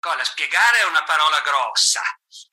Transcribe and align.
Cola, 0.00 0.22
spiegare 0.22 0.80
è 0.80 0.84
una 0.84 1.02
parola 1.02 1.40
grossa. 1.40 2.02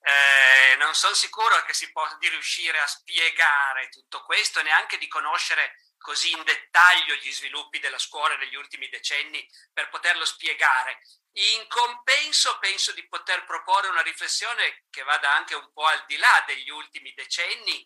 Eh, 0.01 0.75
non 0.77 0.95
sono 0.95 1.13
sicuro 1.13 1.63
che 1.63 1.73
si 1.73 1.91
possa 1.91 2.17
di 2.17 2.27
riuscire 2.29 2.79
a 2.79 2.87
spiegare 2.87 3.89
tutto 3.89 4.23
questo, 4.23 4.63
neanche 4.63 4.97
di 4.97 5.07
conoscere 5.07 5.75
così 5.99 6.31
in 6.31 6.43
dettaglio 6.43 7.13
gli 7.15 7.31
sviluppi 7.31 7.79
della 7.79 7.99
scuola 7.99 8.35
negli 8.37 8.55
ultimi 8.55 8.89
decenni 8.89 9.47
per 9.71 9.89
poterlo 9.89 10.25
spiegare. 10.25 10.99
In 11.33 11.67
compenso 11.67 12.57
penso 12.57 12.93
di 12.93 13.07
poter 13.07 13.43
proporre 13.45 13.89
una 13.89 14.01
riflessione 14.01 14.85
che 14.89 15.03
vada 15.03 15.31
anche 15.33 15.53
un 15.53 15.71
po' 15.71 15.85
al 15.85 16.03
di 16.07 16.17
là 16.17 16.43
degli 16.47 16.69
ultimi 16.69 17.13
decenni 17.13 17.85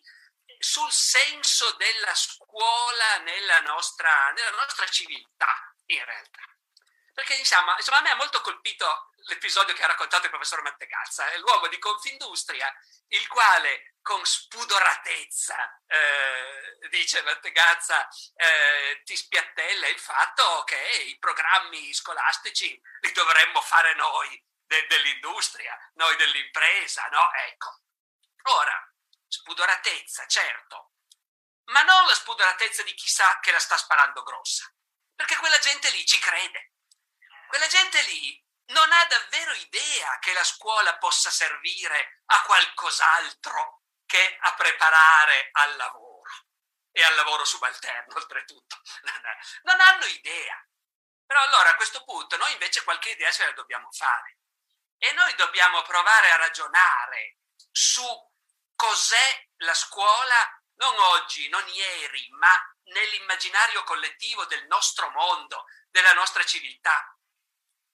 sul 0.58 0.90
senso 0.90 1.72
della 1.72 2.14
scuola 2.14 3.18
nella 3.18 3.60
nostra, 3.60 4.30
nella 4.32 4.50
nostra 4.50 4.86
civiltà, 4.86 5.74
in 5.86 6.04
realtà. 6.04 6.42
Perché 7.12 7.34
insomma, 7.34 7.74
insomma, 7.76 7.98
a 7.98 8.02
me 8.02 8.10
ha 8.10 8.16
molto 8.16 8.40
colpito 8.40 9.09
l'episodio 9.24 9.74
che 9.74 9.82
ha 9.82 9.88
raccontato 9.88 10.24
il 10.24 10.30
professor 10.30 10.62
Mantegazza, 10.62 11.30
è 11.30 11.38
l'uomo 11.38 11.68
di 11.68 11.78
Confindustria, 11.78 12.72
il 13.08 13.26
quale 13.28 13.94
con 14.02 14.24
spudoratezza, 14.24 15.82
eh, 15.86 16.88
dice 16.88 17.22
Mantegazza, 17.22 18.08
eh, 18.34 19.02
ti 19.04 19.16
spiattella 19.16 19.88
il 19.88 19.98
fatto 19.98 20.64
che 20.64 20.80
i 21.06 21.18
programmi 21.18 21.92
scolastici 21.92 22.80
li 23.00 23.12
dovremmo 23.12 23.60
fare 23.60 23.94
noi 23.94 24.42
de- 24.66 24.86
dell'industria, 24.86 25.76
noi 25.94 26.16
dell'impresa, 26.16 27.06
no? 27.08 27.32
Ecco. 27.48 27.82
Ora, 28.54 28.92
spudoratezza, 29.28 30.26
certo, 30.26 30.92
ma 31.66 31.82
non 31.82 32.06
la 32.06 32.14
spudoratezza 32.14 32.82
di 32.82 32.94
chi 32.94 33.08
sa 33.08 33.38
che 33.40 33.52
la 33.52 33.58
sta 33.58 33.76
sparando 33.76 34.22
grossa, 34.22 34.72
perché 35.14 35.36
quella 35.36 35.58
gente 35.58 35.90
lì 35.90 36.04
ci 36.06 36.18
crede 36.18 36.72
quella 37.50 37.66
gente 37.66 38.00
lì 38.02 38.40
non 38.70 38.92
ha 38.92 39.04
davvero 39.06 39.52
idea 39.52 40.18
che 40.18 40.32
la 40.32 40.44
scuola 40.44 40.96
possa 40.98 41.30
servire 41.30 42.22
a 42.26 42.42
qualcos'altro 42.42 43.82
che 44.06 44.38
a 44.40 44.54
preparare 44.54 45.50
al 45.52 45.76
lavoro 45.76 46.30
e 46.92 47.02
al 47.04 47.14
lavoro 47.14 47.44
subalterno 47.44 48.14
oltretutto. 48.18 48.80
Non 49.62 49.80
hanno 49.80 50.04
idea. 50.06 50.62
Però 51.24 51.40
allora 51.42 51.70
a 51.70 51.76
questo 51.76 52.02
punto 52.04 52.36
noi 52.36 52.52
invece 52.52 52.82
qualche 52.82 53.10
idea 53.10 53.30
ce 53.30 53.44
la 53.44 53.52
dobbiamo 53.52 53.90
fare 53.92 54.38
e 54.98 55.12
noi 55.12 55.32
dobbiamo 55.36 55.80
provare 55.82 56.32
a 56.32 56.36
ragionare 56.36 57.38
su 57.70 58.04
cos'è 58.74 59.48
la 59.58 59.74
scuola 59.74 60.60
non 60.80 60.98
oggi, 60.98 61.48
non 61.48 61.66
ieri, 61.68 62.28
ma 62.32 62.50
nell'immaginario 62.84 63.84
collettivo 63.84 64.44
del 64.46 64.66
nostro 64.66 65.10
mondo, 65.10 65.66
della 65.90 66.14
nostra 66.14 66.42
civiltà. 66.44 67.16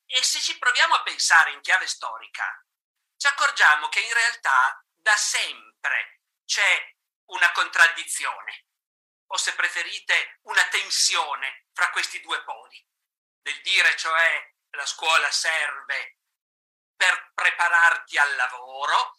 E 0.06 0.22
se 0.22 0.40
ci 0.40 0.56
proviamo 0.58 0.94
a 0.94 1.02
pensare 1.02 1.52
in 1.52 1.60
chiave 1.60 1.86
storica, 1.86 2.64
ci 3.16 3.26
accorgiamo 3.26 3.88
che 3.88 4.00
in 4.00 4.12
realtà 4.12 4.82
da 4.94 5.16
sempre 5.16 6.20
c'è 6.44 6.94
una 7.26 7.50
contraddizione, 7.52 8.66
o 9.28 9.36
se 9.36 9.54
preferite 9.54 10.38
una 10.42 10.66
tensione 10.68 11.66
fra 11.72 11.90
questi 11.90 12.20
due 12.20 12.42
poli, 12.44 12.84
del 13.40 13.60
dire 13.62 13.96
cioè 13.96 14.54
la 14.70 14.86
scuola 14.86 15.30
serve 15.30 16.18
per 16.96 17.32
prepararti 17.34 18.18
al 18.18 18.36
lavoro, 18.36 19.18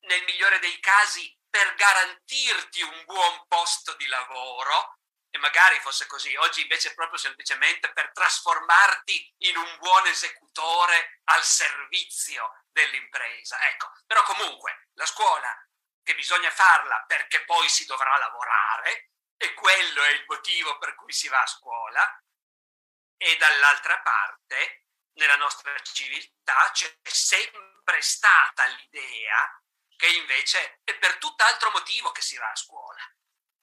nel 0.00 0.22
migliore 0.24 0.58
dei 0.60 0.78
casi 0.80 1.36
per 1.48 1.74
garantirti 1.74 2.82
un 2.82 3.04
buon 3.04 3.46
posto 3.46 3.94
di 3.94 4.06
lavoro, 4.06 4.97
magari 5.38 5.78
fosse 5.80 6.06
così, 6.06 6.34
oggi 6.36 6.62
invece 6.62 6.94
proprio 6.94 7.18
semplicemente 7.18 7.92
per 7.92 8.12
trasformarti 8.12 9.34
in 9.38 9.56
un 9.56 9.78
buon 9.78 10.06
esecutore 10.06 11.20
al 11.24 11.44
servizio 11.44 12.64
dell'impresa. 12.70 13.60
Ecco, 13.68 13.92
però 14.06 14.22
comunque 14.22 14.88
la 14.94 15.06
scuola 15.06 15.68
che 16.02 16.14
bisogna 16.14 16.50
farla 16.50 17.04
perché 17.06 17.44
poi 17.44 17.68
si 17.68 17.84
dovrà 17.84 18.16
lavorare 18.16 19.10
e 19.36 19.52
quello 19.54 20.02
è 20.02 20.10
il 20.10 20.24
motivo 20.26 20.78
per 20.78 20.94
cui 20.94 21.12
si 21.12 21.28
va 21.28 21.42
a 21.42 21.46
scuola 21.46 22.22
e 23.16 23.36
dall'altra 23.36 24.00
parte 24.00 24.86
nella 25.18 25.36
nostra 25.36 25.74
civiltà 25.82 26.70
c'è 26.72 26.92
sempre 27.02 28.00
stata 28.00 28.64
l'idea 28.66 29.62
che 29.96 30.08
invece 30.08 30.80
è 30.84 30.96
per 30.96 31.18
tutt'altro 31.18 31.70
motivo 31.70 32.10
che 32.12 32.22
si 32.22 32.36
va 32.36 32.50
a 32.50 32.56
scuola 32.56 33.02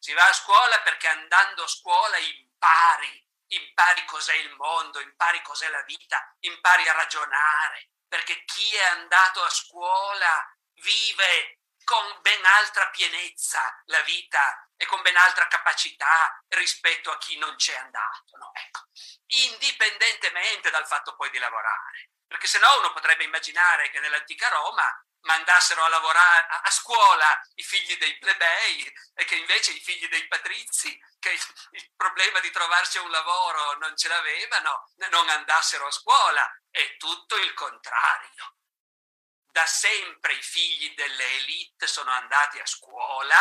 si 0.05 0.13
va 0.13 0.27
a 0.27 0.33
scuola 0.33 0.81
perché 0.81 1.07
andando 1.07 1.63
a 1.63 1.67
scuola 1.67 2.15
impari, 2.19 3.27
impari 3.47 4.05
cos'è 4.05 4.35
il 4.35 4.51
mondo, 4.51 4.99
impari 4.99 5.41
cos'è 5.41 5.67
la 5.69 5.81
vita, 5.81 6.31
impari 6.41 6.87
a 6.87 6.93
ragionare, 6.93 7.89
perché 8.07 8.45
chi 8.45 8.75
è 8.75 8.83
andato 8.83 9.43
a 9.43 9.49
scuola 9.49 10.55
vive 10.73 11.61
con 11.83 12.21
ben 12.21 12.45
altra 12.45 12.87
pienezza 12.89 13.81
la 13.85 14.01
vita 14.01 14.69
e 14.77 14.85
con 14.85 15.01
ben 15.01 15.17
altra 15.17 15.47
capacità 15.47 16.39
rispetto 16.49 17.09
a 17.09 17.17
chi 17.17 17.39
non 17.39 17.55
c'è 17.55 17.75
andato, 17.75 18.37
no? 18.37 18.51
ecco. 18.53 18.81
indipendentemente 19.49 20.69
dal 20.69 20.85
fatto 20.85 21.15
poi 21.15 21.31
di 21.31 21.39
lavorare. 21.39 22.11
Perché 22.27 22.45
se 22.45 22.59
no 22.59 22.77
uno 22.77 22.93
potrebbe 22.93 23.23
immaginare 23.23 23.89
che 23.89 23.99
nell'antica 23.99 24.49
Roma 24.49 24.85
mandassero 25.25 25.83
a 25.83 25.89
lavorare 25.89 26.47
a, 26.63 26.71
scuola 26.71 27.41
i 27.55 27.63
figli 27.63 27.97
dei 27.97 28.17
plebei 28.17 28.93
e 29.13 29.25
che 29.25 29.35
invece 29.35 29.71
i 29.71 29.79
figli 29.79 30.07
dei 30.07 30.27
patrizi, 30.27 30.97
che 31.19 31.31
il, 31.31 31.41
il 31.71 31.91
problema 31.95 32.39
di 32.39 32.51
trovarsi 32.51 32.97
un 32.97 33.09
lavoro 33.09 33.73
non 33.77 33.95
ce 33.97 34.07
l'avevano, 34.07 34.91
non 35.09 35.29
andassero 35.29 35.87
a 35.87 35.91
scuola. 35.91 36.49
È 36.69 36.97
tutto 36.97 37.37
il 37.37 37.53
contrario. 37.53 38.57
Da 39.51 39.65
sempre 39.65 40.33
i 40.33 40.41
figli 40.41 40.93
delle 40.95 41.37
elite 41.37 41.87
sono 41.87 42.11
andati 42.11 42.59
a 42.59 42.65
scuola 42.65 43.37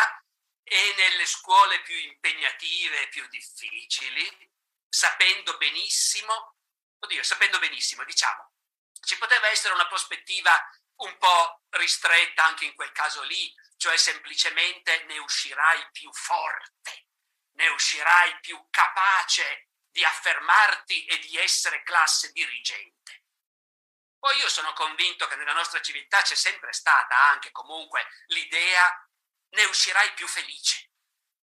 e 0.63 0.95
nelle 0.97 1.27
scuole 1.27 1.83
più 1.83 1.97
impegnative 1.97 3.03
e 3.03 3.09
più 3.09 3.27
difficili, 3.29 4.51
sapendo 4.89 5.57
benissimo, 5.59 6.57
oddio, 7.01 7.23
sapendo 7.23 7.59
benissimo, 7.59 8.05
diciamo, 8.05 8.53
ci 9.01 9.19
poteva 9.19 9.49
essere 9.49 9.75
una 9.75 9.87
prospettiva 9.87 10.59
un 10.97 11.17
po' 11.19 11.63
ristretta 11.71 12.45
anche 12.45 12.65
in 12.65 12.75
quel 12.75 12.93
caso 12.93 13.23
lì, 13.23 13.53
cioè 13.77 13.97
semplicemente 13.97 15.05
ne 15.05 15.19
uscirai 15.19 15.89
più 15.91 16.13
forte, 16.13 17.09
ne 17.53 17.69
uscirai 17.69 18.39
più 18.41 18.69
capace 18.71 19.69
di 19.91 20.05
affermarti 20.05 21.07
e 21.07 21.19
di 21.19 21.37
essere 21.39 21.83
classe 21.83 22.33
dirigente. 22.33 23.25
Poi 24.19 24.39
io 24.39 24.49
sono 24.49 24.73
convinto 24.73 25.27
che 25.27 25.37
nella 25.37 25.53
nostra 25.53 25.81
civiltà 25.83 26.23
c'è 26.23 26.35
sempre 26.35 26.73
stata 26.73 27.17
anche 27.31 27.51
comunque 27.51 28.07
l'idea 28.29 28.91
ne 29.51 29.65
uscirai 29.65 30.15
più 30.15 30.27
felice, 30.27 30.91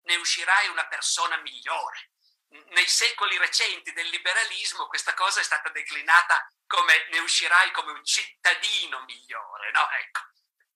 ne 0.04 0.16
uscirai 0.16 0.70
una 0.70 0.88
persona 0.88 1.38
migliore. 1.38 2.12
Nei 2.50 2.88
secoli 2.88 3.38
recenti 3.38 3.94
del 3.94 4.08
liberalismo 4.08 4.88
questa 4.88 5.14
cosa 5.14 5.40
è 5.40 5.44
stata 5.44 5.70
declinata 5.70 6.48
come 6.66 7.08
ne 7.10 7.20
uscirai 7.20 7.72
come 7.72 7.92
un 7.92 8.04
cittadino 8.04 9.04
migliore, 9.04 9.72
no? 9.72 9.90
Ecco. 9.90 10.22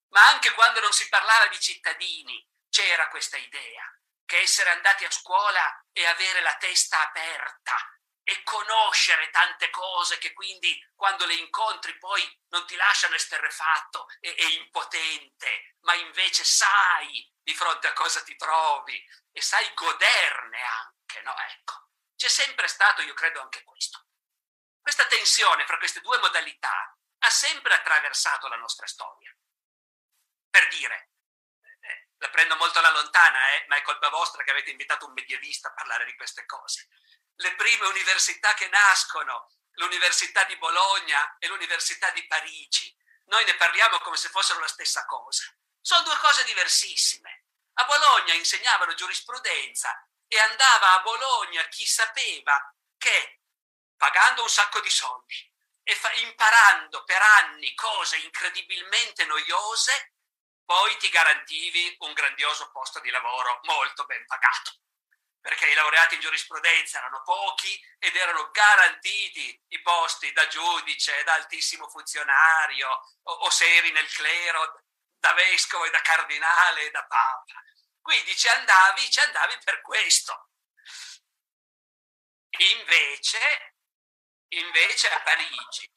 Ma 0.09 0.27
anche 0.27 0.51
quando 0.51 0.79
non 0.81 0.91
si 0.91 1.09
parlava 1.09 1.47
di 1.47 1.59
cittadini 1.59 2.47
c'era 2.69 3.07
questa 3.09 3.37
idea 3.37 3.83
che 4.25 4.39
essere 4.39 4.69
andati 4.71 5.05
a 5.05 5.11
scuola 5.11 5.85
e 5.91 6.05
avere 6.05 6.41
la 6.41 6.55
testa 6.57 7.01
aperta 7.01 7.75
e 8.23 8.41
conoscere 8.43 9.29
tante 9.31 9.69
cose 9.69 10.17
che 10.17 10.33
quindi 10.33 10.81
quando 10.95 11.25
le 11.25 11.35
incontri 11.35 11.97
poi 11.97 12.23
non 12.49 12.65
ti 12.65 12.75
lasciano 12.75 13.15
esterrefatto 13.15 14.07
e, 14.19 14.33
e 14.37 14.45
impotente, 14.53 15.75
ma 15.81 15.93
invece 15.95 16.43
sai 16.43 17.29
di 17.41 17.53
fronte 17.53 17.87
a 17.87 17.93
cosa 17.93 18.23
ti 18.23 18.35
trovi 18.35 19.05
e 19.31 19.41
sai 19.41 19.69
goderne 19.73 20.61
anche, 20.61 21.02
no? 21.21 21.35
Ecco, 21.37 21.89
c'è 22.15 22.27
sempre 22.27 22.67
stato, 22.67 23.01
io 23.01 23.13
credo, 23.13 23.41
anche 23.41 23.63
questo. 23.63 24.07
Questa 24.81 25.05
tensione 25.07 25.65
fra 25.65 25.77
queste 25.77 26.01
due 26.01 26.17
modalità 26.19 26.97
ha 27.19 27.29
sempre 27.29 27.73
attraversato 27.73 28.47
la 28.47 28.57
nostra 28.57 28.85
storia. 28.85 29.33
Per 30.49 30.67
dire, 30.67 31.11
eh, 31.81 32.09
la 32.17 32.29
prendo 32.29 32.55
molto 32.55 32.79
alla 32.79 32.91
lontana, 32.91 33.49
eh, 33.51 33.65
ma 33.67 33.77
è 33.77 33.81
colpa 33.81 34.09
vostra 34.09 34.43
che 34.43 34.51
avete 34.51 34.71
invitato 34.71 35.05
un 35.05 35.13
medievista 35.13 35.69
a 35.69 35.73
parlare 35.73 36.05
di 36.05 36.15
queste 36.15 36.45
cose. 36.45 36.89
Le 37.35 37.55
prime 37.55 37.87
università 37.87 38.53
che 38.53 38.67
nascono 38.67 39.49
l'Università 39.73 40.43
di 40.43 40.57
Bologna 40.57 41.37
e 41.39 41.47
l'Università 41.47 42.11
di 42.11 42.25
Parigi. 42.27 42.95
Noi 43.25 43.45
ne 43.45 43.55
parliamo 43.55 43.99
come 43.99 44.17
se 44.17 44.29
fossero 44.29 44.59
la 44.59 44.67
stessa 44.67 45.05
cosa. 45.05 45.43
Sono 45.81 46.03
due 46.03 46.17
cose 46.17 46.43
diversissime. 46.43 47.45
A 47.73 47.85
Bologna 47.85 48.33
insegnavano 48.33 48.93
giurisprudenza 48.93 50.07
e 50.27 50.39
andava 50.39 50.93
a 50.93 51.01
Bologna 51.01 51.67
chi 51.67 51.85
sapeva 51.85 52.57
che 52.97 53.41
pagando 53.95 54.41
un 54.41 54.49
sacco 54.49 54.79
di 54.81 54.89
soldi 54.89 55.35
e 55.83 55.95
fa- 55.95 56.13
imparando 56.13 57.03
per 57.03 57.21
anni 57.21 57.73
cose 57.73 58.17
incredibilmente 58.17 59.25
noiose, 59.25 60.13
poi 60.65 60.95
ti 60.97 61.09
garantivi 61.09 61.95
un 61.99 62.13
grandioso 62.13 62.71
posto 62.71 62.99
di 62.99 63.09
lavoro 63.09 63.59
molto 63.63 64.05
ben 64.05 64.25
pagato 64.25 64.77
perché 65.43 65.69
i 65.69 65.73
laureati 65.73 66.15
in 66.15 66.21
giurisprudenza 66.21 66.99
erano 66.99 67.21
pochi 67.21 67.77
ed 67.99 68.15
erano 68.15 68.49
garantiti 68.51 69.61
i 69.67 69.81
posti 69.81 70.31
da 70.31 70.47
giudice, 70.47 71.21
da 71.25 71.33
altissimo 71.33 71.89
funzionario 71.89 72.89
o, 73.23 73.33
o 73.33 73.49
se 73.49 73.75
eri 73.75 73.91
nel 73.91 74.09
clero 74.09 74.83
da 75.19 75.33
vescovo 75.33 75.83
e 75.83 75.89
da 75.89 75.99
cardinale 75.99 76.85
e 76.85 76.91
da 76.91 77.03
papa. 77.05 77.61
Quindi 78.03 78.35
ci 78.35 78.49
andavi, 78.49 79.09
ci 79.09 79.19
andavi 79.21 79.57
per 79.63 79.79
questo. 79.79 80.49
Invece, 82.79 83.75
invece 84.49 85.09
a 85.09 85.21
Parigi 85.21 85.89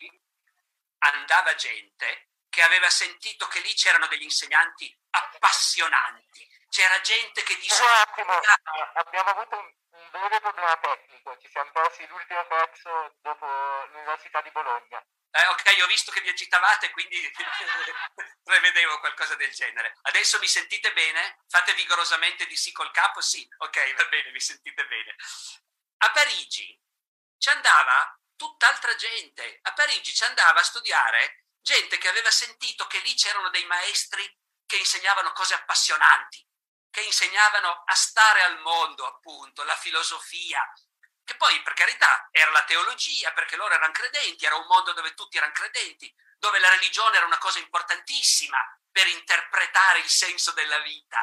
andava 0.98 1.54
gente 1.56 2.28
che 2.48 2.62
aveva 2.62 2.88
sentito 2.88 3.48
che 3.48 3.58
lì 3.58 3.74
c'erano 3.74 4.06
degli 4.06 4.22
insegnanti 4.22 4.96
appassionanti, 5.10 6.48
c'era 6.70 6.98
gente 7.00 7.42
che 7.42 7.58
di 7.58 7.68
Un 7.68 7.86
attimo, 7.86 8.40
eh, 8.40 8.90
abbiamo 8.94 9.30
avuto 9.30 9.58
un, 9.58 9.74
un 9.90 10.10
breve 10.10 10.40
problema 10.40 10.76
tecnico, 10.78 11.36
ci 11.38 11.48
siamo 11.48 11.70
persi 11.72 12.06
l'ultimo 12.06 12.46
pezzo 12.46 13.16
dopo 13.20 13.46
l'Università 13.90 14.40
di 14.42 14.50
Bologna. 14.52 15.04
Eh, 15.36 15.46
ok, 15.48 15.82
ho 15.82 15.86
visto 15.86 16.10
che 16.10 16.22
vi 16.22 16.30
agitavate, 16.30 16.90
quindi 16.92 17.20
prevedevo 18.42 18.98
qualcosa 19.00 19.34
del 19.34 19.52
genere. 19.52 19.98
Adesso 20.02 20.38
mi 20.38 20.48
sentite 20.48 20.94
bene? 20.94 21.44
Fate 21.46 21.74
vigorosamente 21.74 22.46
di 22.46 22.56
sì 22.56 22.72
col 22.72 22.90
capo? 22.90 23.20
Sì, 23.20 23.46
ok, 23.58 23.94
va 23.96 24.04
bene, 24.06 24.30
mi 24.30 24.40
sentite 24.40 24.86
bene. 24.86 25.14
A 25.98 26.10
Parigi 26.10 26.80
ci 27.36 27.50
andava 27.50 28.18
tutt'altra 28.34 28.94
gente. 28.94 29.58
A 29.60 29.74
Parigi 29.74 30.14
ci 30.14 30.24
andava 30.24 30.60
a 30.60 30.64
studiare 30.64 31.44
gente 31.60 31.98
che 31.98 32.08
aveva 32.08 32.30
sentito 32.30 32.86
che 32.86 33.00
lì 33.00 33.12
c'erano 33.14 33.50
dei 33.50 33.66
maestri 33.66 34.24
che 34.64 34.76
insegnavano 34.76 35.32
cose 35.32 35.52
appassionanti, 35.52 36.42
che 36.88 37.02
insegnavano 37.02 37.82
a 37.84 37.94
stare 37.94 38.40
al 38.42 38.58
mondo, 38.60 39.04
appunto, 39.04 39.64
la 39.64 39.76
filosofia, 39.76 40.66
che 41.26 41.36
poi 41.36 41.60
per 41.62 41.74
carità 41.74 42.28
era 42.30 42.52
la 42.52 42.62
teologia, 42.62 43.32
perché 43.32 43.56
loro 43.56 43.74
erano 43.74 43.92
credenti, 43.92 44.46
era 44.46 44.54
un 44.54 44.66
mondo 44.66 44.92
dove 44.92 45.12
tutti 45.14 45.36
erano 45.36 45.52
credenti, 45.52 46.14
dove 46.38 46.60
la 46.60 46.70
religione 46.70 47.16
era 47.16 47.26
una 47.26 47.38
cosa 47.38 47.58
importantissima 47.58 48.56
per 48.92 49.08
interpretare 49.08 49.98
il 49.98 50.08
senso 50.08 50.52
della 50.52 50.78
vita. 50.78 51.18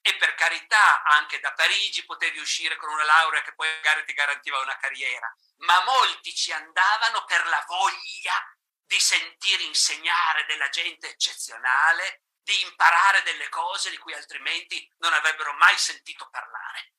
E 0.00 0.16
per 0.16 0.34
carità, 0.34 1.02
anche 1.02 1.38
da 1.40 1.52
Parigi 1.52 2.06
potevi 2.06 2.38
uscire 2.38 2.76
con 2.76 2.88
una 2.88 3.04
laurea 3.04 3.42
che 3.42 3.54
poi 3.54 3.68
magari 3.74 4.04
ti 4.06 4.14
garantiva 4.14 4.58
una 4.60 4.78
carriera, 4.78 5.30
ma 5.58 5.84
molti 5.84 6.34
ci 6.34 6.52
andavano 6.52 7.24
per 7.26 7.44
la 7.46 7.62
voglia 7.66 8.56
di 8.86 8.98
sentire 8.98 9.64
insegnare 9.64 10.46
della 10.46 10.68
gente 10.70 11.10
eccezionale 11.10 12.22
di 12.40 12.60
imparare 12.62 13.22
delle 13.24 13.48
cose 13.50 13.90
di 13.90 13.98
cui 13.98 14.14
altrimenti 14.14 14.90
non 14.98 15.12
avrebbero 15.12 15.52
mai 15.54 15.76
sentito 15.76 16.28
parlare. 16.30 16.92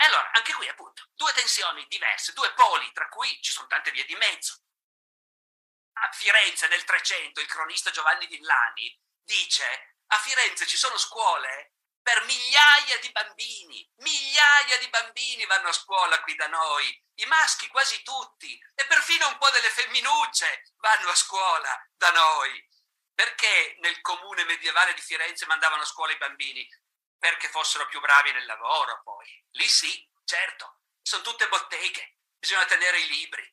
E 0.00 0.06
allora, 0.06 0.30
anche 0.32 0.54
qui 0.54 0.66
appunto, 0.66 1.10
due 1.12 1.30
tensioni 1.34 1.86
diverse, 1.86 2.32
due 2.32 2.50
poli, 2.54 2.90
tra 2.92 3.06
cui 3.10 3.38
ci 3.42 3.52
sono 3.52 3.66
tante 3.66 3.90
vie 3.90 4.06
di 4.06 4.16
mezzo. 4.16 4.62
A 5.92 6.10
Firenze 6.12 6.68
nel 6.68 6.84
300 6.84 7.38
il 7.38 7.46
cronista 7.46 7.90
Giovanni 7.90 8.26
Villani 8.26 8.98
dice 9.22 9.96
a 10.06 10.18
Firenze 10.18 10.66
ci 10.66 10.78
sono 10.78 10.96
scuole 10.96 11.74
per 12.00 12.24
migliaia 12.24 12.98
di 12.98 13.10
bambini, 13.10 13.86
migliaia 13.96 14.78
di 14.78 14.88
bambini 14.88 15.44
vanno 15.44 15.68
a 15.68 15.72
scuola 15.72 16.18
qui 16.22 16.34
da 16.34 16.46
noi, 16.46 17.04
i 17.16 17.26
maschi 17.26 17.68
quasi 17.68 18.02
tutti 18.02 18.58
e 18.74 18.86
perfino 18.86 19.28
un 19.28 19.36
po' 19.36 19.50
delle 19.50 19.68
femminucce 19.68 20.72
vanno 20.76 21.10
a 21.10 21.14
scuola 21.14 21.88
da 21.92 22.10
noi. 22.10 22.68
Perché 23.14 23.76
nel 23.80 24.00
comune 24.00 24.44
medievale 24.44 24.94
di 24.94 25.02
Firenze 25.02 25.44
mandavano 25.44 25.82
a 25.82 25.86
scuola 25.86 26.12
i 26.12 26.16
bambini? 26.16 26.66
Perché 27.20 27.48
fossero 27.50 27.86
più 27.86 28.00
bravi 28.00 28.32
nel 28.32 28.46
lavoro, 28.46 29.02
poi. 29.02 29.28
Lì 29.50 29.68
sì, 29.68 30.10
certo, 30.24 30.80
sono 31.02 31.22
tutte 31.22 31.48
botteghe, 31.48 32.16
bisogna 32.38 32.64
tenere 32.64 32.98
i 32.98 33.08
libri. 33.08 33.46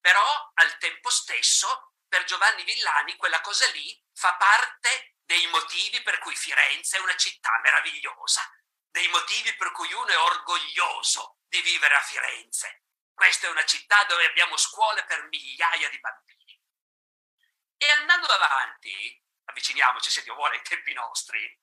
Però 0.00 0.50
al 0.54 0.76
tempo 0.78 1.08
stesso, 1.08 1.94
per 2.08 2.24
Giovanni 2.24 2.64
Villani, 2.64 3.14
quella 3.14 3.40
cosa 3.40 3.64
lì 3.70 3.96
fa 4.12 4.34
parte 4.34 5.14
dei 5.24 5.46
motivi 5.46 6.02
per 6.02 6.18
cui 6.18 6.34
Firenze 6.34 6.96
è 6.96 7.00
una 7.00 7.16
città 7.16 7.56
meravigliosa, 7.62 8.42
dei 8.90 9.06
motivi 9.08 9.54
per 9.54 9.70
cui 9.70 9.92
uno 9.92 10.08
è 10.08 10.18
orgoglioso 10.18 11.38
di 11.46 11.62
vivere 11.62 11.94
a 11.94 12.02
Firenze. 12.02 12.86
Questa 13.14 13.46
è 13.46 13.50
una 13.50 13.64
città 13.64 14.02
dove 14.04 14.26
abbiamo 14.26 14.56
scuole 14.56 15.04
per 15.04 15.28
migliaia 15.28 15.88
di 15.88 16.00
bambini. 16.00 16.60
E 17.76 17.90
andando 17.92 18.26
avanti, 18.26 19.24
avviciniamoci 19.52 20.10
se 20.10 20.22
Dio 20.22 20.34
vuole 20.34 20.56
ai 20.56 20.62
tempi 20.62 20.92
nostri, 20.92 21.58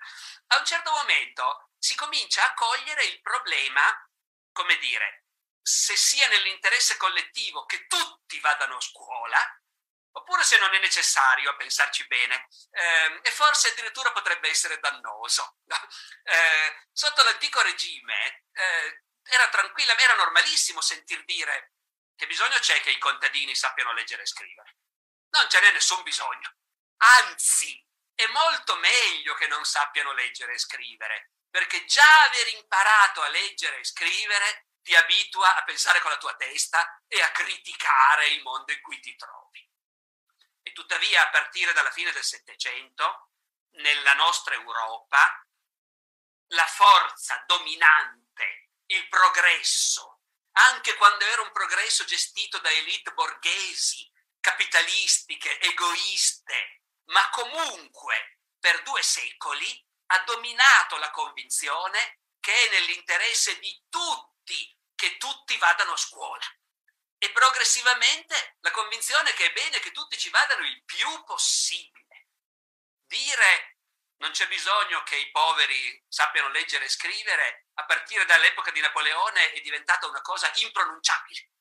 a 0.47 0.57
un 0.57 0.65
certo 0.65 0.91
momento 0.91 1.71
si 1.77 1.95
comincia 1.95 2.45
a 2.45 2.53
cogliere 2.53 3.03
il 3.05 3.21
problema, 3.21 3.81
come 4.51 4.77
dire, 4.77 5.25
se 5.61 5.95
sia 5.95 6.27
nell'interesse 6.27 6.97
collettivo 6.97 7.65
che 7.65 7.85
tutti 7.87 8.39
vadano 8.39 8.77
a 8.77 8.81
scuola, 8.81 9.39
oppure 10.11 10.43
se 10.43 10.57
non 10.57 10.73
è 10.73 10.79
necessario 10.79 11.51
a 11.51 11.55
pensarci 11.55 12.05
bene, 12.07 12.47
eh, 12.71 13.19
e 13.23 13.31
forse 13.31 13.69
addirittura 13.69 14.11
potrebbe 14.11 14.49
essere 14.49 14.79
dannoso. 14.79 15.57
No? 15.65 15.77
Eh, 16.29 16.85
sotto 16.91 17.23
l'antico 17.23 17.59
regime 17.61 18.43
eh, 18.51 19.03
era 19.23 19.49
tranquilla, 19.49 19.97
era 19.97 20.13
normalissimo 20.13 20.79
sentir 20.79 21.25
dire 21.25 21.73
che 22.15 22.27
bisogno 22.27 22.59
c'è 22.59 22.79
che 22.81 22.91
i 22.91 22.99
contadini 22.99 23.55
sappiano 23.55 23.93
leggere 23.93 24.21
e 24.21 24.27
scrivere 24.27 24.75
non 25.31 25.49
ce 25.49 25.59
n'è 25.59 25.71
nessun 25.71 26.01
bisogno. 26.03 26.53
Anzi, 26.99 27.85
è 28.13 28.25
molto 28.27 28.75
meglio 28.75 29.33
che 29.35 29.47
non 29.47 29.63
sappiano 29.63 30.11
leggere 30.11 30.53
e 30.53 30.59
scrivere, 30.59 31.31
perché 31.49 31.85
già 31.85 32.23
aver 32.23 32.47
imparato 32.55 33.21
a 33.21 33.29
leggere 33.29 33.79
e 33.79 33.85
scrivere 33.85 34.67
ti 34.81 34.95
abitua 34.95 35.55
a 35.55 35.63
pensare 35.63 36.01
con 36.01 36.11
la 36.11 36.17
tua 36.17 36.35
testa 36.35 37.01
e 37.07 37.21
a 37.21 37.31
criticare 37.31 38.27
il 38.29 38.41
mondo 38.41 38.71
in 38.71 38.81
cui 38.81 38.99
ti 38.99 39.15
trovi. 39.15 39.65
E 40.61 40.71
tuttavia, 40.73 41.23
a 41.23 41.29
partire 41.29 41.73
dalla 41.73 41.91
fine 41.91 42.11
del 42.11 42.23
Settecento, 42.23 43.31
nella 43.75 44.13
nostra 44.13 44.55
Europa, 44.55 45.47
la 46.47 46.67
forza 46.67 47.43
dominante, 47.47 48.71
il 48.87 49.07
progresso, 49.07 50.21
anche 50.53 50.95
quando 50.95 51.25
era 51.25 51.41
un 51.41 51.51
progresso 51.51 52.03
gestito 52.03 52.59
da 52.59 52.71
elite 52.71 53.13
borghesi 53.13 54.11
capitalistiche, 54.39 55.59
egoiste, 55.61 56.81
ma 57.09 57.29
comunque 57.29 58.39
per 58.59 58.81
due 58.83 59.01
secoli 59.01 59.85
ha 60.07 60.19
dominato 60.23 60.97
la 60.97 61.11
convinzione 61.11 62.21
che 62.39 62.53
è 62.53 62.69
nell'interesse 62.71 63.59
di 63.59 63.85
tutti 63.89 64.77
che 64.95 65.17
tutti 65.17 65.57
vadano 65.57 65.93
a 65.93 65.97
scuola. 65.97 66.43
E 67.17 67.31
progressivamente 67.31 68.57
la 68.61 68.71
convinzione 68.71 69.33
che 69.33 69.45
è 69.45 69.53
bene 69.53 69.79
che 69.79 69.91
tutti 69.91 70.17
ci 70.17 70.29
vadano 70.29 70.65
il 70.65 70.83
più 70.83 71.23
possibile. 71.23 72.27
Dire 73.05 73.79
non 74.17 74.31
c'è 74.31 74.47
bisogno 74.47 75.01
che 75.03 75.15
i 75.15 75.31
poveri 75.31 76.03
sappiano 76.07 76.49
leggere 76.49 76.85
e 76.85 76.89
scrivere, 76.89 77.67
a 77.75 77.85
partire 77.85 78.25
dall'epoca 78.25 78.71
di 78.71 78.81
Napoleone 78.81 79.53
è 79.53 79.61
diventata 79.61 80.07
una 80.07 80.21
cosa 80.21 80.51
impronunciabile. 80.55 81.51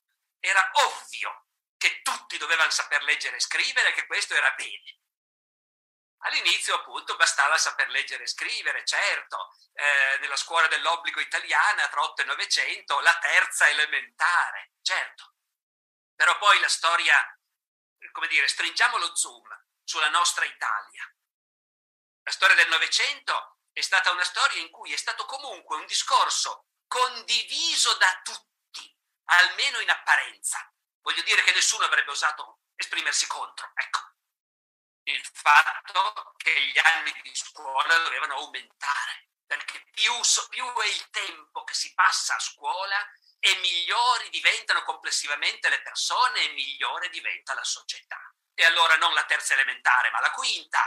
Era 0.40 0.70
ovvio 0.84 1.46
che 1.76 2.02
tutti 2.02 2.36
dovevano 2.38 2.70
saper 2.70 3.02
leggere 3.04 3.36
e 3.36 3.40
scrivere, 3.40 3.92
che 3.92 4.06
questo 4.06 4.34
era 4.34 4.50
bene. 4.52 4.98
All'inizio 6.22 6.74
appunto 6.74 7.16
bastava 7.16 7.56
saper 7.56 7.88
leggere 7.90 8.24
e 8.24 8.28
scrivere, 8.28 8.84
certo, 8.84 9.54
eh, 9.72 10.18
nella 10.20 10.36
scuola 10.36 10.66
dell'obbligo 10.66 11.20
italiana 11.20 11.88
tra 11.88 12.02
8 12.02 12.22
e 12.22 12.24
900, 12.24 13.00
la 13.00 13.16
terza 13.18 13.68
elementare, 13.68 14.72
certo. 14.82 15.34
Però 16.14 16.36
poi 16.38 16.58
la 16.60 16.68
storia, 16.68 17.16
come 18.10 18.26
dire, 18.26 18.48
stringiamo 18.48 18.98
lo 18.98 19.14
zoom 19.14 19.48
sulla 19.84 20.08
nostra 20.08 20.44
Italia. 20.44 21.04
La 22.24 22.32
storia 22.32 22.56
del 22.56 22.68
Novecento 22.68 23.60
è 23.72 23.80
stata 23.80 24.10
una 24.10 24.24
storia 24.24 24.60
in 24.60 24.70
cui 24.70 24.92
è 24.92 24.96
stato 24.96 25.24
comunque 25.24 25.76
un 25.76 25.86
discorso 25.86 26.66
condiviso 26.88 27.94
da 27.94 28.20
tutti, 28.24 28.96
almeno 29.26 29.78
in 29.78 29.90
apparenza, 29.90 30.68
Voglio 31.08 31.22
dire 31.22 31.42
che 31.42 31.54
nessuno 31.54 31.86
avrebbe 31.86 32.10
osato 32.10 32.60
esprimersi 32.74 33.26
contro. 33.26 33.70
Ecco, 33.74 34.07
il 35.12 35.30
fatto 35.32 36.34
che 36.36 36.52
gli 36.66 36.78
anni 36.78 37.12
di 37.22 37.34
scuola 37.34 37.96
dovevano 37.98 38.34
aumentare, 38.34 39.30
perché 39.46 39.82
più, 39.92 40.12
più 40.48 40.72
è 40.80 40.86
il 40.86 41.10
tempo 41.10 41.64
che 41.64 41.74
si 41.74 41.94
passa 41.94 42.34
a 42.34 42.40
scuola, 42.40 42.96
e 43.40 43.54
migliori 43.60 44.30
diventano 44.30 44.82
complessivamente 44.82 45.68
le 45.68 45.80
persone 45.82 46.40
e 46.40 46.52
migliore 46.52 47.08
diventa 47.08 47.54
la 47.54 47.64
società. 47.64 48.18
E 48.54 48.64
allora 48.64 48.96
non 48.96 49.14
la 49.14 49.24
terza 49.24 49.54
elementare, 49.54 50.10
ma 50.10 50.20
la 50.20 50.32
quinta. 50.32 50.80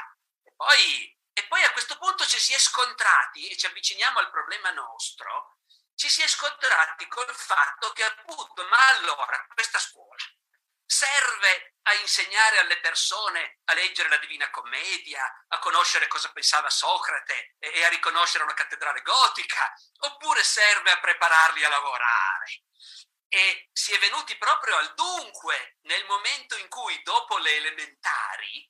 E 0.43 0.51
poi, 0.55 1.17
e 1.33 1.47
poi 1.47 1.63
a 1.63 1.71
questo 1.71 1.97
punto 1.97 2.25
ci 2.25 2.39
si 2.39 2.53
è 2.53 2.59
scontrati 2.59 3.47
e 3.47 3.57
ci 3.57 3.65
avviciniamo 3.65 4.19
al 4.19 4.29
problema 4.29 4.69
nostro, 4.71 5.57
ci 5.95 6.09
si 6.09 6.21
è 6.21 6.27
scontrati 6.27 7.07
col 7.07 7.33
fatto 7.33 7.93
che 7.93 8.03
appunto, 8.03 8.67
ma 8.67 8.87
allora 8.89 9.45
questa 9.53 9.79
scuola 9.79 10.23
serve 10.91 11.75
a 11.83 11.93
insegnare 11.93 12.59
alle 12.59 12.79
persone 12.81 13.59
a 13.65 13.73
leggere 13.73 14.09
la 14.09 14.17
Divina 14.17 14.49
Commedia, 14.49 15.23
a 15.47 15.57
conoscere 15.59 16.07
cosa 16.07 16.31
pensava 16.33 16.69
Socrate 16.69 17.55
e 17.59 17.85
a 17.85 17.87
riconoscere 17.87 18.43
una 18.43 18.53
cattedrale 18.53 19.01
gotica, 19.01 19.73
oppure 19.99 20.43
serve 20.43 20.91
a 20.91 20.99
prepararli 20.99 21.63
a 21.63 21.69
lavorare. 21.69 22.63
E 23.29 23.69
si 23.71 23.93
è 23.93 23.99
venuti 23.99 24.37
proprio 24.37 24.75
al 24.75 24.93
dunque 24.93 25.77
nel 25.83 26.05
momento 26.07 26.57
in 26.57 26.67
cui 26.67 27.01
dopo 27.03 27.37
le 27.37 27.55
elementari 27.55 28.69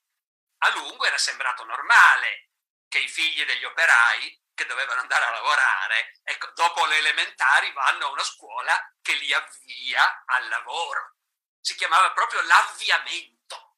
a 0.59 0.69
lungo 0.69 1.05
era 1.05 1.17
sembrato 1.17 1.63
normale 1.63 2.51
che 2.87 2.99
i 2.99 3.09
figli 3.09 3.43
degli 3.45 3.65
operai 3.65 4.39
che 4.53 4.67
dovevano 4.67 5.01
andare 5.01 5.25
a 5.25 5.31
lavorare, 5.31 6.19
ecco, 6.23 6.51
dopo 6.53 6.85
le 6.85 6.97
elementari 6.97 7.71
vanno 7.71 8.05
a 8.05 8.09
una 8.11 8.23
scuola 8.23 8.79
che 9.01 9.13
li 9.13 9.33
avvia 9.33 10.23
al 10.25 10.47
lavoro 10.49 11.15
si 11.61 11.75
chiamava 11.75 12.11
proprio 12.11 12.41
l'avviamento. 12.41 13.77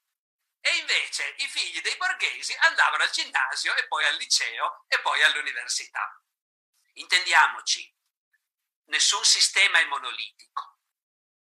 E 0.62 0.78
invece 0.78 1.36
i 1.40 1.48
figli 1.48 1.82
dei 1.82 1.98
borghesi 1.98 2.56
andavano 2.62 3.04
al 3.04 3.12
ginnasio 3.12 3.76
e 3.76 3.86
poi 3.88 4.06
al 4.06 4.16
liceo 4.16 4.86
e 4.88 5.00
poi 5.02 5.22
all'università. 5.22 6.22
Intendiamoci, 6.94 7.94
nessun 8.86 9.24
sistema 9.26 9.80
è 9.80 9.86
monolitico. 9.86 10.80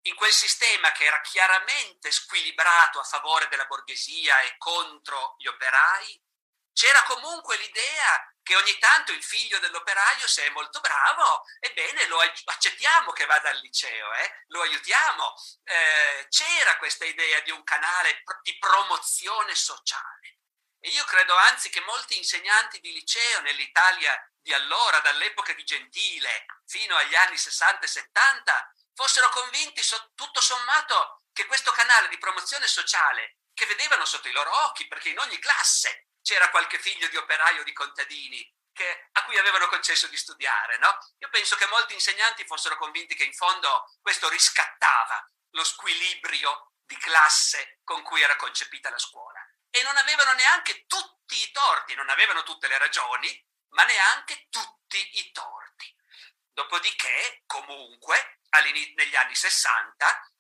In 0.01 0.15
quel 0.15 0.33
sistema 0.33 0.91
che 0.91 1.05
era 1.05 1.21
chiaramente 1.21 2.11
squilibrato 2.11 2.99
a 2.99 3.03
favore 3.03 3.47
della 3.47 3.65
borghesia 3.65 4.41
e 4.41 4.57
contro 4.57 5.35
gli 5.37 5.47
operai, 5.47 6.23
c'era 6.73 7.01
comunque 7.03 7.57
l'idea 7.57 8.34
che 8.45 8.55
ogni 8.55 8.77
tanto 8.77 9.11
il 9.11 9.23
figlio 9.23 9.57
dell'operaio, 9.57 10.27
se 10.27 10.45
è 10.45 10.49
molto 10.51 10.79
bravo, 10.79 11.43
ebbene 11.59 12.05
lo 12.05 12.19
accettiamo 12.19 13.11
che 13.11 13.25
vada 13.25 13.49
al 13.49 13.57
liceo, 13.57 14.13
eh? 14.13 14.43
lo 14.49 14.61
aiutiamo. 14.61 15.33
Eh, 15.63 16.27
c'era 16.29 16.77
questa 16.77 17.05
idea 17.05 17.39
di 17.39 17.49
un 17.49 17.63
canale 17.63 18.21
di 18.43 18.55
promozione 18.59 19.55
sociale. 19.55 20.37
E 20.79 20.89
io 20.89 21.03
credo 21.05 21.35
anzi 21.35 21.71
che 21.71 21.81
molti 21.81 22.17
insegnanti 22.17 22.79
di 22.81 22.93
liceo 22.93 23.41
nell'Italia 23.41 24.15
di 24.39 24.53
allora, 24.53 24.99
dall'epoca 24.99 25.53
di 25.53 25.63
Gentile 25.63 26.45
fino 26.67 26.95
agli 26.95 27.15
anni 27.15 27.37
60 27.37 27.83
e 27.83 27.87
70, 27.87 28.73
fossero 28.93 29.27
convinti 29.29 29.81
tutto 30.13 30.39
sommato 30.39 31.23
che 31.33 31.47
questo 31.47 31.71
canale 31.71 32.09
di 32.09 32.19
promozione 32.19 32.67
sociale 32.67 33.37
che 33.55 33.65
vedevano 33.65 34.05
sotto 34.05 34.27
i 34.27 34.33
loro 34.33 34.55
occhi, 34.65 34.87
perché 34.87 35.09
in 35.09 35.17
ogni 35.17 35.39
classe 35.39 36.04
c'era 36.25 36.49
qualche 36.49 36.79
figlio 36.79 37.07
di 37.07 37.17
operaio 37.17 37.63
di 37.63 37.71
contadini 37.71 38.51
che, 38.73 39.09
a 39.11 39.23
cui 39.25 39.37
avevano 39.37 39.67
concesso 39.67 40.07
di 40.07 40.17
studiare. 40.17 40.79
No? 40.79 40.97
Io 41.19 41.29
penso 41.29 41.55
che 41.55 41.67
molti 41.67 41.93
insegnanti 41.93 42.45
fossero 42.45 42.77
convinti 42.77 43.13
che 43.13 43.23
in 43.23 43.33
fondo 43.33 43.93
questo 44.01 44.27
riscattava 44.27 45.23
lo 45.51 45.63
squilibrio 45.63 46.71
di 46.83 46.97
classe 46.97 47.79
con 47.83 48.01
cui 48.01 48.21
era 48.21 48.35
concepita 48.37 48.89
la 48.89 48.97
scuola. 48.97 49.39
E 49.69 49.83
non 49.83 49.95
avevano 49.97 50.33
neanche 50.33 50.85
tutti 50.87 51.39
i 51.39 51.51
torti, 51.51 51.93
non 51.93 52.09
avevano 52.09 52.41
tutte 52.41 52.67
le 52.67 52.79
ragioni, 52.79 53.45
ma 53.69 53.83
neanche 53.83 54.47
tutti 54.49 55.19
i 55.19 55.31
torti. 55.31 55.95
Dopodiché, 56.51 57.43
comunque, 57.45 58.39
negli 58.95 59.15
anni 59.15 59.35
60, 59.35 60.31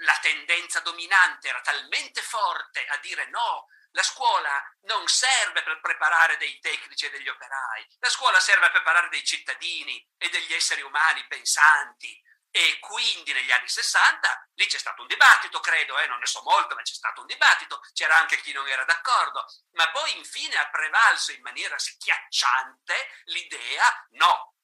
la 0.00 0.18
tendenza 0.20 0.80
dominante 0.80 1.48
era 1.48 1.60
talmente 1.62 2.20
forte 2.20 2.84
a 2.86 2.98
dire 2.98 3.26
no, 3.30 3.66
la 3.96 4.02
scuola 4.02 4.62
non 4.82 5.08
serve 5.08 5.62
per 5.62 5.80
preparare 5.80 6.36
dei 6.36 6.58
tecnici 6.60 7.06
e 7.06 7.10
degli 7.10 7.28
operai, 7.28 7.86
la 7.98 8.10
scuola 8.10 8.38
serve 8.38 8.66
a 8.66 8.70
preparare 8.70 9.08
dei 9.08 9.24
cittadini 9.24 10.06
e 10.18 10.28
degli 10.28 10.52
esseri 10.52 10.82
umani 10.82 11.26
pensanti. 11.26 12.22
E 12.50 12.78
quindi 12.78 13.34
negli 13.34 13.50
anni 13.50 13.68
60 13.68 14.48
lì 14.54 14.66
c'è 14.66 14.78
stato 14.78 15.02
un 15.02 15.08
dibattito, 15.08 15.60
credo, 15.60 15.98
eh, 15.98 16.06
non 16.06 16.18
ne 16.18 16.26
so 16.26 16.40
molto, 16.42 16.74
ma 16.74 16.80
c'è 16.80 16.94
stato 16.94 17.20
un 17.20 17.26
dibattito, 17.26 17.80
c'era 17.92 18.16
anche 18.16 18.40
chi 18.40 18.52
non 18.52 18.66
era 18.66 18.84
d'accordo, 18.84 19.44
ma 19.72 19.90
poi 19.90 20.16
infine 20.16 20.56
ha 20.56 20.70
prevalso 20.70 21.32
in 21.32 21.42
maniera 21.42 21.78
schiacciante 21.78 23.22
l'idea 23.24 24.06
no, 24.12 24.54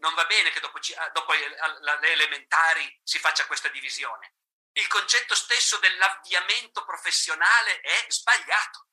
non 0.00 0.14
va 0.14 0.24
bene 0.26 0.50
che 0.50 0.60
dopo, 0.60 0.78
dopo 1.12 1.32
le 1.32 2.12
elementari 2.12 3.00
si 3.02 3.18
faccia 3.18 3.46
questa 3.46 3.68
divisione 3.68 4.34
il 4.72 4.86
concetto 4.86 5.34
stesso 5.34 5.78
dell'avviamento 5.78 6.84
professionale 6.84 7.80
è 7.80 8.06
sbagliato. 8.08 8.86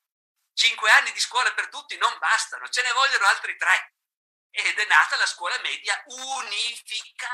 Cinque 0.54 0.90
anni 0.90 1.12
di 1.12 1.20
scuola 1.20 1.52
per 1.52 1.68
tutti 1.68 1.96
non 1.96 2.18
bastano, 2.18 2.68
ce 2.68 2.82
ne 2.82 2.92
vogliono 2.92 3.26
altri 3.26 3.56
tre. 3.56 3.94
Ed 4.50 4.76
è 4.78 4.86
nata 4.86 5.16
la 5.16 5.26
scuola 5.26 5.56
media 5.58 6.02
unificata. 6.06 7.26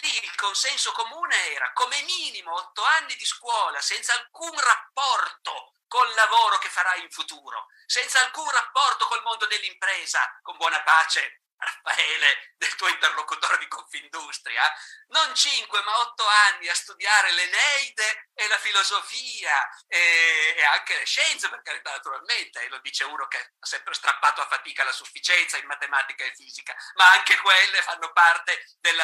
Lì 0.00 0.24
il 0.24 0.34
consenso 0.36 0.92
comune 0.92 1.52
era 1.52 1.72
come 1.72 2.00
minimo 2.02 2.54
otto 2.54 2.82
anni 2.82 3.14
di 3.16 3.24
scuola 3.24 3.80
senza 3.80 4.12
alcun 4.14 4.58
rapporto 4.58 5.72
col 5.88 6.14
lavoro 6.14 6.58
che 6.58 6.68
farai 6.68 7.02
in 7.02 7.10
futuro, 7.10 7.66
senza 7.86 8.20
alcun 8.20 8.50
rapporto 8.50 9.06
col 9.06 9.22
mondo 9.22 9.46
dell'impresa, 9.46 10.38
con 10.42 10.56
buona 10.56 10.82
pace 10.82 11.42
Raffaele, 11.58 12.54
del 12.58 12.74
tuo 12.74 12.88
interlocutore 12.88 13.58
di 13.58 13.68
Confindustria, 13.68 14.62
non 15.08 15.34
cinque 15.34 15.82
ma 15.82 16.00
otto 16.00 16.26
anni 16.26 16.68
a 16.68 16.74
studiare 16.74 17.32
l'Eneide 17.32 18.30
e 18.34 18.46
la 18.48 18.58
filosofia 18.58 19.68
e, 19.86 20.54
e 20.56 20.64
anche 20.64 20.96
le 20.96 21.04
scienze, 21.06 21.48
per 21.48 21.62
carità, 21.62 21.92
naturalmente, 21.92 22.60
e 22.60 22.68
lo 22.68 22.78
dice 22.80 23.04
uno 23.04 23.26
che 23.26 23.38
ha 23.38 23.66
sempre 23.66 23.94
strappato 23.94 24.40
a 24.40 24.46
fatica 24.46 24.84
la 24.84 24.92
sufficienza 24.92 25.56
in 25.56 25.66
matematica 25.66 26.24
e 26.24 26.34
fisica, 26.34 26.74
ma 26.94 27.10
anche 27.12 27.36
quelle 27.38 27.82
fanno 27.82 28.12
parte 28.12 28.76
dei 28.80 28.94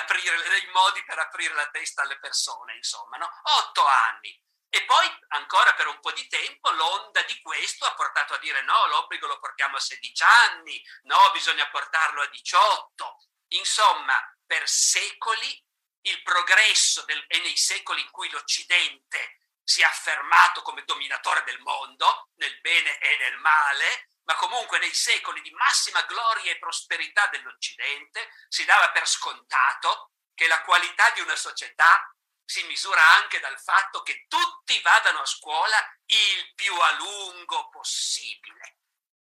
modi 0.72 1.04
per 1.04 1.18
aprire 1.18 1.54
la 1.54 1.68
testa 1.70 2.02
alle 2.02 2.18
persone, 2.18 2.76
insomma, 2.76 3.16
no? 3.16 3.30
Otto 3.42 3.86
anni. 3.86 4.40
E 4.74 4.84
poi 4.86 5.06
ancora 5.28 5.74
per 5.74 5.86
un 5.86 6.00
po' 6.00 6.12
di 6.12 6.26
tempo 6.28 6.70
l'onda 6.70 7.20
di 7.24 7.38
questo 7.42 7.84
ha 7.84 7.94
portato 7.94 8.32
a 8.32 8.38
dire 8.38 8.62
no, 8.62 8.86
l'obbligo 8.86 9.26
lo 9.26 9.38
portiamo 9.38 9.76
a 9.76 9.80
16 9.80 10.22
anni, 10.22 10.82
no, 11.02 11.30
bisogna 11.34 11.68
portarlo 11.68 12.22
a 12.22 12.26
18. 12.28 13.18
Insomma, 13.48 14.18
per 14.46 14.66
secoli 14.66 15.62
il 16.06 16.22
progresso 16.22 17.04
del, 17.04 17.22
e 17.28 17.40
nei 17.40 17.56
secoli 17.58 18.00
in 18.00 18.10
cui 18.10 18.30
l'Occidente 18.30 19.40
si 19.62 19.82
è 19.82 19.84
affermato 19.84 20.62
come 20.62 20.84
dominatore 20.84 21.44
del 21.44 21.60
mondo, 21.60 22.30
nel 22.36 22.58
bene 22.62 22.98
e 22.98 23.16
nel 23.18 23.36
male, 23.40 24.08
ma 24.22 24.34
comunque 24.36 24.78
nei 24.78 24.94
secoli 24.94 25.42
di 25.42 25.50
massima 25.50 26.00
gloria 26.04 26.50
e 26.50 26.58
prosperità 26.58 27.26
dell'Occidente 27.26 28.30
si 28.48 28.64
dava 28.64 28.90
per 28.90 29.06
scontato 29.06 30.12
che 30.34 30.46
la 30.46 30.62
qualità 30.62 31.10
di 31.10 31.20
una 31.20 31.36
società 31.36 32.10
si 32.44 32.62
misura 32.64 33.02
anche 33.14 33.40
dal 33.40 33.58
fatto 33.60 34.02
che 34.02 34.26
tutti 34.28 34.80
vadano 34.80 35.20
a 35.20 35.26
scuola 35.26 35.76
il 36.06 36.52
più 36.54 36.74
a 36.74 36.92
lungo 36.92 37.68
possibile, 37.70 38.78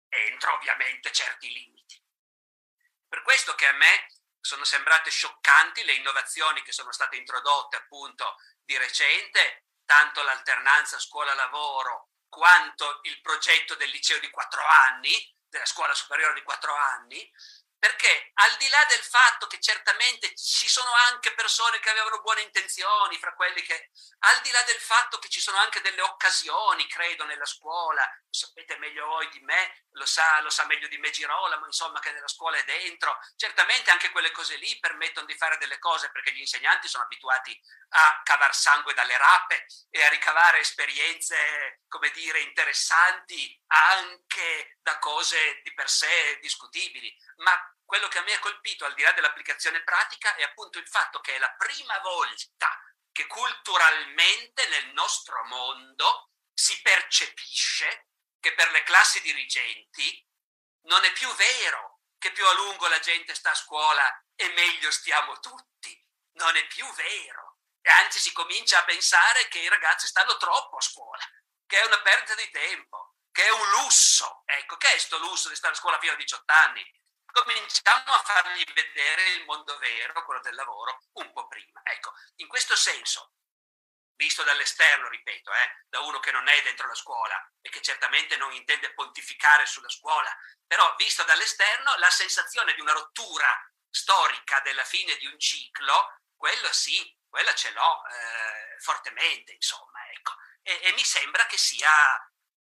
entro 0.09 0.55
ovviamente 0.55 1.13
certi 1.13 1.53
limiti. 1.53 2.01
Per 3.09 3.23
questo 3.23 3.55
che 3.55 3.67
a 3.67 3.73
me 3.73 4.07
sono 4.41 4.65
sembrate 4.65 5.11
scioccanti 5.11 5.85
le 5.85 5.95
innovazioni 5.95 6.63
che 6.63 6.73
sono 6.73 6.93
state 6.93 7.17
introdotte 7.17 7.77
appunto 7.77 8.37
di 8.65 8.77
recente, 8.77 9.67
tanto 9.85 10.23
l'alternanza 10.23 10.99
scuola-lavoro 10.99 12.11
quanto 12.29 13.01
il 13.05 13.21
progetto 13.21 13.75
del 13.75 13.91
liceo 13.91 14.19
di 14.21 14.31
quattro 14.31 14.65
anni, 14.65 15.37
della 15.49 15.65
scuola 15.65 15.95
superiore 15.95 16.35
di 16.35 16.43
quattro 16.43 16.75
anni, 16.75 17.31
perché? 17.79 18.31
Al 18.35 18.57
di 18.57 18.69
là 18.69 18.85
del 18.89 19.03
fatto 19.03 19.47
che 19.47 19.61
certamente 19.61 20.35
ci 20.35 20.69
sono 20.69 20.91
anche 21.11 21.33
persone 21.35 21.79
che 21.79 21.91
avevano 21.91 22.21
buone 22.21 22.43
intenzioni, 22.43 23.19
fra 23.19 23.35
quelli 23.35 23.63
che, 23.63 23.91
al 24.21 24.41
di 24.41 24.51
là 24.51 24.63
del 24.63 24.81
fatto 24.81 25.19
che 25.19 25.29
ci 25.29 25.41
sono 25.41 25.59
anche 25.59 25.81
delle 25.81 26.03
occasioni, 26.03 26.87
credo, 26.89 27.25
nella 27.25 27.45
scuola, 27.45 28.03
lo 28.03 28.33
sapete 28.33 28.77
meglio 28.79 29.07
voi 29.07 29.29
di 29.31 29.41
me, 29.41 29.85
lo 29.93 30.07
sa, 30.07 30.41
lo 30.41 30.51
sa 30.51 30.65
meglio 30.67 30.89
di 30.89 30.99
me 30.99 31.11
Girolamo, 31.11 31.67
insomma, 31.67 32.01
che 32.01 32.11
nella 32.13 32.29
scuola 32.29 32.57
è 32.57 32.65
dentro, 32.65 33.17
certamente 33.37 33.91
anche 33.91 34.11
quelle 34.11 34.31
cose 34.33 34.57
lì 34.57 34.79
permettono 34.79 35.27
di 35.27 35.37
fare 35.37 35.57
delle 35.59 35.79
cose 35.79 36.11
perché 36.11 36.33
gli 36.33 36.41
insegnanti 36.41 36.89
sono 36.89 37.05
abituati 37.05 37.59
a 37.91 38.21
cavar 38.25 38.55
sangue 38.55 38.95
dalle 38.95 39.17
rape 39.17 39.67
e 39.91 40.05
a 40.05 40.09
ricavare 40.09 40.61
esperienze, 40.61 41.81
come 41.89 42.11
dire, 42.11 42.41
interessanti 42.41 43.61
anche 43.69 44.79
da 44.81 44.99
cose 44.99 45.61
di 45.63 45.73
per 45.75 45.89
sé 45.89 46.39
discutibili, 46.41 47.15
ma 47.37 47.53
quello 47.89 48.09
che 48.09 48.19
a 48.19 48.23
me 48.23 48.35
ha 48.35 48.39
colpito, 48.39 48.85
al 48.85 48.93
di 48.93 49.01
là 49.01 49.13
dell'applicazione 49.13 49.83
pratica, 49.83 50.35
è 50.35 50.43
appunto 50.43 50.79
il 50.79 50.87
fatto 50.87 51.21
che 51.21 51.37
è 51.37 51.39
la 51.39 51.55
prima 51.57 51.99
volta 52.01 52.69
che 53.11 53.27
culturalmente 53.27 54.69
nel 54.69 54.93
nostro 54.93 55.43
mondo 55.47 56.33
si 56.53 56.79
percepisce 56.83 58.09
che 58.39 58.53
per 58.53 58.71
le 58.73 58.83
classi 58.83 59.23
dirigenti 59.23 60.23
non 60.83 61.03
è 61.03 61.13
più 61.13 61.35
vero 61.37 62.01
che 62.19 62.31
più 62.33 62.47
a 62.47 62.53
lungo 62.53 62.89
la 62.89 62.99
gente 62.99 63.35
sta 63.35 63.53
a 63.53 63.55
scuola 63.55 64.23
e 64.35 64.49
meglio 64.51 64.91
stiamo 64.91 65.41
tutti, 65.41 66.07
non 66.33 66.55
è 66.57 66.67
più 66.67 66.85
vero. 66.93 67.57
E 67.81 67.89
anzi 67.89 68.19
si 68.19 68.35
comincia 68.35 68.81
a 68.81 68.85
pensare 68.85 69.49
che 69.49 69.61
i 69.61 69.69
ragazzi 69.69 70.07
stanno 70.07 70.37
troppo 70.37 70.77
a 70.77 70.83
scuola, 70.83 71.25
che 71.67 71.81
è 71.81 71.87
una 71.87 72.03
perdita 72.03 72.35
di 72.35 72.51
tempo, 72.51 73.15
che 73.33 73.47
è 73.47 73.51
un 73.51 73.71
lusso. 73.81 74.43
Ecco, 74.45 74.77
che 74.77 74.89
è 74.89 74.91
questo 74.91 75.17
lusso 75.21 75.49
di 75.49 75.57
stare 75.57 75.73
a 75.73 75.77
scuola 75.77 75.99
fino 75.99 76.13
a 76.13 76.17
18 76.17 76.53
anni? 76.53 76.97
Cominciamo 77.43 78.13
a 78.15 78.23
fargli 78.25 78.65
vedere 78.73 79.31
il 79.31 79.45
mondo 79.45 79.79
vero, 79.79 80.25
quello 80.25 80.41
del 80.41 80.57
lavoro, 80.57 81.05
un 81.13 81.33
po' 81.33 81.47
prima. 81.47 81.81
Ecco, 81.85 82.13
in 82.37 82.49
questo 82.49 82.75
senso, 82.75 83.35
visto 84.17 84.43
dall'esterno, 84.43 85.09
ripeto, 85.09 85.53
eh, 85.53 85.85
da 85.89 86.01
uno 86.01 86.19
che 86.19 86.33
non 86.33 86.49
è 86.49 86.61
dentro 86.63 86.89
la 86.89 86.97
scuola 86.97 87.41
e 87.61 87.71
che 87.71 87.81
certamente 87.81 88.37
non 88.37 88.53
intende 88.53 88.93
pontificare 88.93 89.67
sulla 89.67 89.89
scuola, 89.89 90.37
però 90.67 90.93
visto 90.97 91.23
dall'esterno 91.23 91.95
la 91.99 92.11
sensazione 92.11 92.75
di 92.75 92.81
una 92.81 92.93
rottura 92.93 93.49
storica 93.89 94.59
della 94.61 94.85
fine 94.85 95.17
di 95.19 95.27
un 95.27 95.39
ciclo, 95.39 96.19
quello 96.35 96.73
sì, 96.73 97.17
quella 97.29 97.55
ce 97.55 97.71
l'ho 97.71 98.05
eh, 98.07 98.81
fortemente, 98.81 99.53
insomma, 99.53 100.11
ecco. 100.11 100.33
E, 100.63 100.81
e 100.83 100.93
mi 100.93 101.05
sembra 101.05 101.47
che 101.47 101.57
sia 101.57 101.89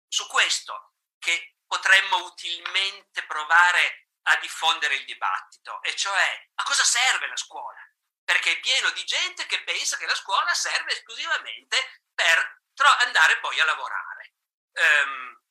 su 0.07 0.27
questo 0.27 0.93
che 1.17 1.55
potremmo 1.65 2.17
utilmente 2.25 3.25
provare 3.25 4.05
a 4.23 4.35
diffondere 4.37 4.95
il 4.95 5.05
dibattito, 5.05 5.81
e 5.83 5.95
cioè 5.95 6.49
a 6.55 6.63
cosa 6.63 6.83
serve 6.83 7.27
la 7.27 7.37
scuola? 7.37 7.79
Perché 8.23 8.51
è 8.51 8.59
pieno 8.59 8.89
di 8.91 9.03
gente 9.03 9.45
che 9.45 9.63
pensa 9.63 9.97
che 9.97 10.05
la 10.05 10.15
scuola 10.15 10.53
serve 10.53 10.91
esclusivamente 10.93 12.01
per 12.13 12.61
tro- 12.73 12.95
andare 13.05 13.39
poi 13.39 13.59
a 13.59 13.65
lavorare. 13.65 14.33
Um, 14.73 15.41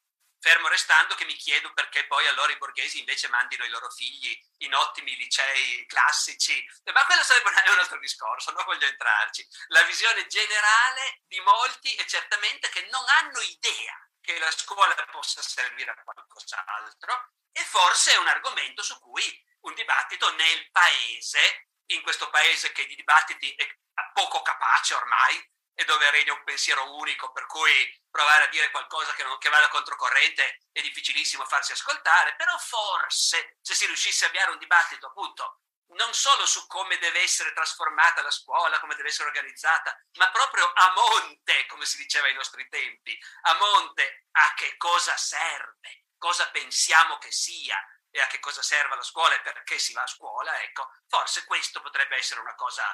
fermo 0.40 0.68
restando 0.68 1.14
che 1.14 1.26
mi 1.26 1.34
chiedo 1.34 1.72
perché 1.74 2.06
poi 2.06 2.26
allora 2.26 2.50
i 2.50 2.56
borghesi 2.56 2.98
invece 2.98 3.28
mandino 3.28 3.64
i 3.64 3.68
loro 3.68 3.90
figli 3.90 4.34
in 4.58 4.74
ottimi 4.74 5.14
licei 5.16 5.84
classici, 5.86 6.64
ma 6.94 7.04
quello 7.04 7.22
sarebbe 7.22 7.50
un 7.50 7.78
altro 7.78 7.98
discorso, 7.98 8.50
non 8.52 8.64
voglio 8.64 8.86
entrarci. 8.86 9.46
La 9.68 9.82
visione 9.82 10.26
generale 10.26 11.20
di 11.26 11.40
molti 11.40 11.94
è 11.96 12.04
certamente 12.06 12.68
che 12.70 12.88
non 12.90 13.04
hanno 13.06 13.40
idea 13.40 14.09
che 14.32 14.38
la 14.38 14.50
scuola 14.52 14.94
possa 15.10 15.42
servire 15.42 15.90
a 15.90 16.02
qualcos'altro 16.04 17.32
e 17.52 17.62
forse 17.64 18.12
è 18.12 18.16
un 18.16 18.28
argomento 18.28 18.82
su 18.82 18.96
cui 19.00 19.44
un 19.62 19.74
dibattito 19.74 20.32
nel 20.34 20.70
paese, 20.70 21.68
in 21.86 22.02
questo 22.02 22.30
paese 22.30 22.70
che 22.70 22.86
di 22.86 22.94
dibattiti 22.94 23.52
è 23.54 23.66
poco 24.14 24.40
capace 24.42 24.94
ormai 24.94 25.36
e 25.74 25.84
dove 25.84 26.10
regna 26.10 26.32
un 26.32 26.44
pensiero 26.44 26.96
unico, 26.96 27.32
per 27.32 27.46
cui 27.46 27.72
provare 28.08 28.44
a 28.44 28.48
dire 28.48 28.70
qualcosa 28.70 29.12
che, 29.14 29.24
non, 29.24 29.36
che 29.38 29.48
vada 29.48 29.68
controcorrente 29.68 30.60
è 30.70 30.80
difficilissimo 30.80 31.44
farsi 31.46 31.72
ascoltare, 31.72 32.36
però 32.36 32.56
forse 32.58 33.58
se 33.60 33.74
si 33.74 33.86
riuscisse 33.86 34.24
a 34.24 34.28
avviare 34.28 34.52
un 34.52 34.58
dibattito 34.58 35.08
appunto 35.08 35.62
non 35.92 36.12
solo 36.14 36.46
su 36.46 36.66
come 36.66 36.98
deve 36.98 37.20
essere 37.22 37.52
trasformata 37.52 38.22
la 38.22 38.30
scuola, 38.30 38.78
come 38.78 38.94
deve 38.94 39.08
essere 39.08 39.28
organizzata, 39.28 39.96
ma 40.18 40.30
proprio 40.30 40.70
a 40.72 40.92
monte, 40.92 41.66
come 41.66 41.84
si 41.84 41.96
diceva 41.96 42.26
ai 42.26 42.34
nostri 42.34 42.68
tempi, 42.68 43.18
a 43.42 43.54
monte 43.54 44.26
a 44.32 44.54
che 44.54 44.76
cosa 44.76 45.16
serve, 45.16 46.06
cosa 46.18 46.48
pensiamo 46.50 47.18
che 47.18 47.32
sia 47.32 47.76
e 48.10 48.20
a 48.20 48.26
che 48.26 48.40
cosa 48.40 48.62
serve 48.62 48.96
la 48.96 49.02
scuola 49.02 49.34
e 49.34 49.40
perché 49.40 49.78
si 49.78 49.92
va 49.92 50.02
a 50.02 50.06
scuola, 50.06 50.62
ecco, 50.62 50.90
forse 51.08 51.44
questo 51.44 51.80
potrebbe 51.80 52.16
essere 52.16 52.40
una 52.40 52.54
cosa, 52.54 52.84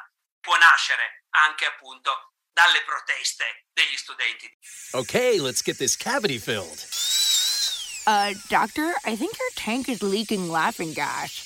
può 0.41 0.57
nascere 0.57 1.25
anche 1.31 1.67
appunto 1.67 2.35
dalle 2.53 2.83
proteste 2.85 3.67
degli 3.73 3.97
studenti. 3.97 4.51
Okay, 4.93 5.39
let's 5.39 5.63
get 5.63 5.77
this 5.77 5.97
cavity 5.97 6.39
filled. 6.39 6.85
Uh, 8.07 8.33
doctor, 8.49 8.95
I 9.05 9.17
think 9.17 9.37
your 9.37 9.51
tank 9.57 9.89
is 9.89 10.01
leaking 10.01 10.49
laughing 10.49 10.95
gas. 10.95 11.46